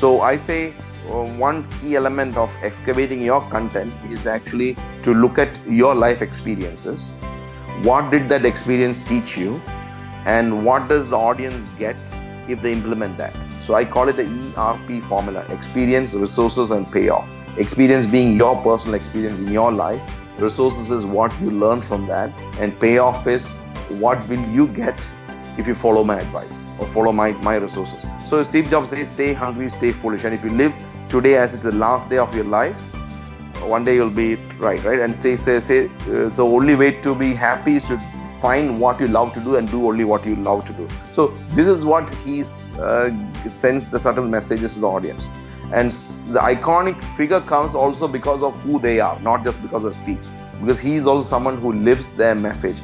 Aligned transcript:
So 0.00 0.22
I 0.22 0.38
say 0.38 0.72
uh, 1.10 1.24
one 1.36 1.68
key 1.72 1.94
element 1.94 2.38
of 2.38 2.56
excavating 2.62 3.20
your 3.20 3.42
content 3.50 3.92
is 4.10 4.26
actually 4.26 4.74
to 5.02 5.12
look 5.12 5.38
at 5.38 5.60
your 5.68 5.94
life 5.94 6.22
experiences. 6.22 7.10
What 7.82 8.10
did 8.10 8.26
that 8.30 8.46
experience 8.46 8.98
teach 8.98 9.36
you? 9.36 9.60
And 10.24 10.64
what 10.64 10.88
does 10.88 11.10
the 11.10 11.18
audience 11.18 11.66
get 11.78 11.98
if 12.48 12.62
they 12.62 12.72
implement 12.72 13.18
that? 13.18 13.36
So 13.60 13.74
I 13.74 13.84
call 13.84 14.08
it 14.08 14.16
the 14.16 14.24
ERP 14.56 15.02
formula 15.02 15.44
experience, 15.50 16.14
resources, 16.14 16.70
and 16.70 16.90
payoff. 16.90 17.28
Experience 17.58 18.06
being 18.06 18.38
your 18.38 18.56
personal 18.62 18.94
experience 18.94 19.38
in 19.38 19.52
your 19.52 19.70
life, 19.70 20.00
resources 20.38 20.90
is 20.90 21.04
what 21.04 21.30
you 21.42 21.50
learn 21.50 21.82
from 21.82 22.06
that, 22.06 22.32
and 22.58 22.80
payoff 22.80 23.26
is 23.26 23.50
what 23.90 24.26
will 24.30 24.48
you 24.48 24.66
get 24.68 24.98
if 25.58 25.66
you 25.66 25.74
follow 25.74 26.04
my 26.04 26.20
advice 26.20 26.64
or 26.78 26.86
follow 26.86 27.12
my, 27.12 27.32
my 27.32 27.56
resources. 27.56 28.04
So 28.24 28.42
Steve 28.42 28.68
Jobs 28.70 28.90
says, 28.90 29.08
stay 29.10 29.32
hungry, 29.32 29.68
stay 29.70 29.92
foolish. 29.92 30.24
And 30.24 30.34
if 30.34 30.44
you 30.44 30.50
live 30.50 30.72
today 31.08 31.36
as 31.36 31.54
it's 31.54 31.64
the 31.64 31.72
last 31.72 32.10
day 32.10 32.18
of 32.18 32.34
your 32.34 32.44
life, 32.44 32.78
one 33.62 33.84
day 33.84 33.96
you'll 33.96 34.10
be 34.10 34.36
right, 34.58 34.82
right? 34.84 35.00
And 35.00 35.16
say, 35.16 35.36
say, 35.36 35.60
say, 35.60 35.90
uh, 36.08 36.30
so 36.30 36.54
only 36.54 36.76
way 36.76 36.92
to 37.02 37.14
be 37.14 37.34
happy 37.34 37.76
is 37.76 37.86
to 37.88 37.98
find 38.40 38.80
what 38.80 38.98
you 38.98 39.06
love 39.06 39.34
to 39.34 39.40
do 39.40 39.56
and 39.56 39.70
do 39.70 39.86
only 39.86 40.04
what 40.04 40.24
you 40.24 40.34
love 40.36 40.64
to 40.64 40.72
do. 40.72 40.88
So 41.12 41.28
this 41.50 41.66
is 41.66 41.84
what 41.84 42.08
he 42.16 42.40
uh, 42.40 43.10
sends 43.46 43.90
the 43.90 43.98
subtle 43.98 44.26
messages 44.26 44.74
to 44.74 44.80
the 44.80 44.86
audience. 44.86 45.28
And 45.72 45.90
the 46.34 46.40
iconic 46.40 47.02
figure 47.16 47.40
comes 47.40 47.74
also 47.74 48.08
because 48.08 48.42
of 48.42 48.58
who 48.62 48.80
they 48.80 48.98
are, 48.98 49.20
not 49.20 49.44
just 49.44 49.60
because 49.62 49.84
of 49.84 49.94
speech. 49.94 50.18
Because 50.60 50.80
he 50.80 50.96
is 50.96 51.06
also 51.06 51.26
someone 51.28 51.60
who 51.60 51.72
lives 51.72 52.12
their 52.12 52.34
message. 52.34 52.80